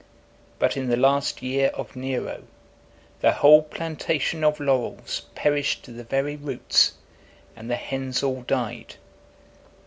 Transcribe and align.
But 0.57 0.77
in 0.77 0.89
the 0.89 0.97
last 0.97 1.43
year 1.43 1.67
of 1.75 1.95
Nero, 1.95 2.41
the 3.19 3.33
whole 3.33 3.61
plantation 3.61 4.43
of 4.43 4.59
laurels 4.59 5.27
perished 5.35 5.83
to 5.83 5.91
the 5.91 6.03
very 6.03 6.35
roots, 6.35 6.93
and 7.55 7.69
the 7.69 7.75
hens 7.75 8.23
all 8.23 8.41
died. 8.41 8.95